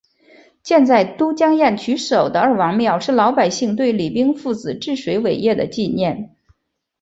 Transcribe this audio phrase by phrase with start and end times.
[0.63, 6.35] 建在都江堰渠首的二王庙是老百姓对李冰父子治水伟业的纪念。